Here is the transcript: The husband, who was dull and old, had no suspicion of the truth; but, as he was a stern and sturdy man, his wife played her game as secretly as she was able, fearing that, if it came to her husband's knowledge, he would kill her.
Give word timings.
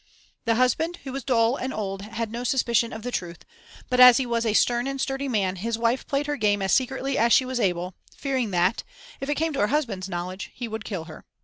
The 0.45 0.55
husband, 0.55 0.97
who 1.03 1.11
was 1.11 1.23
dull 1.23 1.57
and 1.57 1.71
old, 1.71 2.01
had 2.01 2.31
no 2.31 2.43
suspicion 2.43 2.91
of 2.91 3.03
the 3.03 3.11
truth; 3.11 3.45
but, 3.87 3.99
as 3.99 4.17
he 4.17 4.25
was 4.25 4.47
a 4.47 4.53
stern 4.55 4.87
and 4.87 4.99
sturdy 4.99 5.27
man, 5.27 5.57
his 5.57 5.77
wife 5.77 6.07
played 6.07 6.25
her 6.25 6.37
game 6.37 6.63
as 6.63 6.71
secretly 6.73 7.19
as 7.19 7.31
she 7.31 7.45
was 7.45 7.59
able, 7.59 7.93
fearing 8.17 8.49
that, 8.49 8.83
if 9.19 9.29
it 9.29 9.35
came 9.35 9.53
to 9.53 9.59
her 9.59 9.67
husband's 9.67 10.09
knowledge, 10.09 10.49
he 10.55 10.67
would 10.67 10.85
kill 10.85 11.03
her. 11.03 11.23